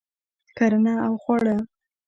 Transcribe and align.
کرنه 0.57 0.93
او 1.07 1.13
خواړه 1.23 1.55